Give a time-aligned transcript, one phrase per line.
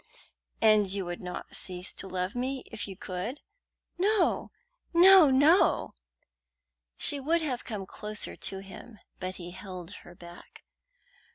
[0.63, 3.39] "And you would not cease to love me if you could?"
[3.99, 4.49] "No,
[4.95, 5.93] no, no!"
[6.97, 10.63] She would have come closer to him, but he held her back.